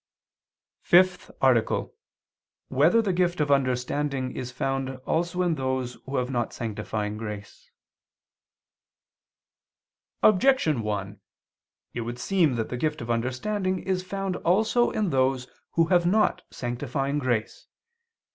[0.87, 1.93] _______________________FIFTH ARTICLE [II II, Q.
[1.93, 2.69] 8, Art.
[2.71, 7.17] 5] Whether the Gift of Understanding Is Found Also in Those Who Have Not Sanctifying
[7.17, 7.69] Grace?
[10.23, 11.19] Objection 1:
[11.93, 16.07] It would seem that the gift of understanding is found also in those who have
[16.07, 17.67] not sanctifying grace.